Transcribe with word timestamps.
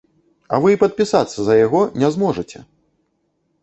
А 0.55 0.59
вы 0.63 0.69
і 0.75 0.79
падпісацца 0.85 1.39
за 1.51 1.59
яго 1.65 1.85
не 2.01 2.07
зможаце! 2.19 2.57